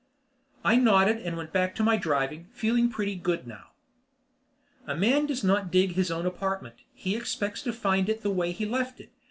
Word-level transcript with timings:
I 0.63 0.77
nodded 0.77 1.17
and 1.17 1.37
went 1.37 1.53
back 1.53 1.75
to 1.75 1.83
my 1.83 1.95
driving, 1.95 2.47
feeling 2.53 2.89
pretty 2.89 3.13
good 3.13 3.45
now. 3.45 3.73
A 4.87 4.95
man 4.97 5.27
does 5.27 5.43
not 5.43 5.69
dig 5.69 5.91
his 5.91 6.09
own 6.09 6.25
apartment. 6.25 6.73
He 6.91 7.15
expects 7.15 7.61
to 7.61 7.71
find 7.71 8.09
it 8.09 8.23
the 8.23 8.31
way 8.31 8.51
he 8.51 8.65
left 8.65 8.99
it. 8.99 9.11